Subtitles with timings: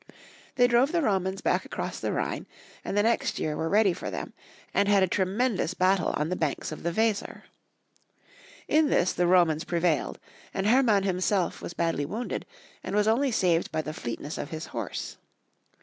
[0.55, 2.47] They drove the Romans back across the Rhine,
[2.83, 4.33] and the next year were ready for them,
[4.73, 7.43] and had a tre mendous battle on the banks of the Weser.
[8.67, 10.17] In this the Romans prevailed,
[10.55, 12.47] and Herman himself was badly wounded,
[12.83, 15.17] and was only saved by the fleetness of his horse.